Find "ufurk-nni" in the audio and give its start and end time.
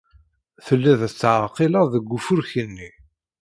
2.17-2.89